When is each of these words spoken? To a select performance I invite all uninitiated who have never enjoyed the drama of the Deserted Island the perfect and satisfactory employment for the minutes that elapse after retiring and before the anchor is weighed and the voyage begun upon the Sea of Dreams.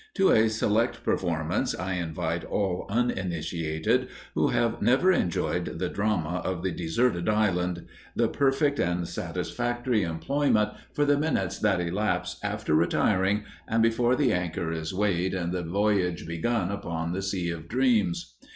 To 0.15 0.31
a 0.31 0.49
select 0.49 1.03
performance 1.03 1.75
I 1.77 1.93
invite 1.93 2.43
all 2.43 2.87
uninitiated 2.89 4.07
who 4.33 4.47
have 4.47 4.81
never 4.81 5.11
enjoyed 5.11 5.77
the 5.77 5.89
drama 5.89 6.41
of 6.43 6.63
the 6.63 6.71
Deserted 6.71 7.29
Island 7.29 7.85
the 8.15 8.27
perfect 8.27 8.79
and 8.79 9.07
satisfactory 9.07 10.01
employment 10.01 10.71
for 10.91 11.05
the 11.05 11.19
minutes 11.19 11.59
that 11.59 11.79
elapse 11.79 12.39
after 12.41 12.73
retiring 12.73 13.43
and 13.67 13.83
before 13.83 14.15
the 14.15 14.33
anchor 14.33 14.71
is 14.71 14.91
weighed 14.91 15.35
and 15.35 15.51
the 15.51 15.61
voyage 15.61 16.25
begun 16.25 16.71
upon 16.71 17.13
the 17.13 17.21
Sea 17.21 17.51
of 17.51 17.67
Dreams. 17.67 18.33